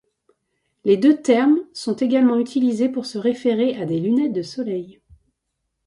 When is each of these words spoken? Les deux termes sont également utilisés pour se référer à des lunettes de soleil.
Les 0.83 0.97
deux 0.97 1.21
termes 1.21 1.59
sont 1.73 1.95
également 1.95 2.39
utilisés 2.39 2.89
pour 2.89 3.05
se 3.05 3.19
référer 3.19 3.79
à 3.79 3.85
des 3.85 3.99
lunettes 3.99 4.33
de 4.33 4.41
soleil. 4.41 4.99